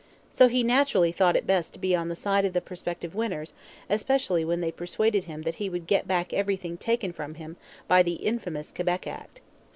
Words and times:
So 0.31 0.47
he 0.47 0.63
naturally 0.63 1.11
thought 1.11 1.35
it 1.35 1.45
best 1.45 1.73
to 1.73 1.79
be 1.79 1.95
on 1.95 2.09
the 2.09 2.15
side 2.15 2.43
of 2.43 2.53
the 2.53 2.59
prospective 2.59 3.13
winners, 3.13 3.53
especially 3.87 4.43
when 4.43 4.59
they 4.59 4.71
persuaded 4.71 5.25
him 5.25 5.43
that 5.43 5.57
he 5.61 5.69
would 5.69 5.85
get 5.85 6.07
back 6.07 6.33
everything 6.33 6.75
taken 6.75 7.13
from 7.13 7.35
him 7.35 7.55
by 7.87 8.01
'the 8.01 8.13
infamous 8.13 8.71
Quebec 8.71 9.05
Act.' 9.05 9.41